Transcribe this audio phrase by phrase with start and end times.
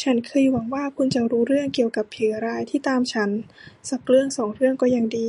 [0.00, 3.30] ฉันเคยหวังว่าคุณจะรู้เรื่องเกี่ยวกับผีร้ายที่ตามฉัน
[3.88, 5.28] สักเรื่องสองเรื่องก็ยังดี